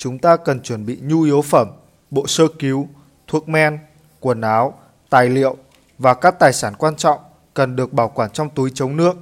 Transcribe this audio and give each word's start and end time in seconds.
chúng 0.00 0.18
ta 0.18 0.36
cần 0.36 0.60
chuẩn 0.60 0.86
bị 0.86 0.98
nhu 1.02 1.22
yếu 1.22 1.42
phẩm, 1.42 1.68
bộ 2.10 2.26
sơ 2.26 2.44
cứu, 2.58 2.88
thuốc 3.26 3.48
men, 3.48 3.78
quần 4.20 4.40
áo, 4.40 4.78
tài 5.10 5.28
liệu 5.28 5.56
và 5.98 6.14
các 6.14 6.38
tài 6.38 6.52
sản 6.52 6.74
quan 6.78 6.96
trọng 6.96 7.20
cần 7.54 7.76
được 7.76 7.92
bảo 7.92 8.08
quản 8.08 8.30
trong 8.30 8.50
túi 8.50 8.70
chống 8.74 8.96
nước. 8.96 9.16